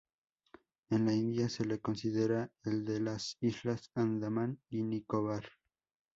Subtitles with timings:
[0.89, 5.45] En la India se lo considera el de las Islas Andamán y Nicobar.